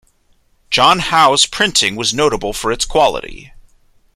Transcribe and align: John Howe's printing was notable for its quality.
John 0.71 0.97
Howe's 0.97 1.45
printing 1.45 1.95
was 1.95 2.11
notable 2.11 2.53
for 2.53 2.71
its 2.71 2.85
quality. 2.85 3.53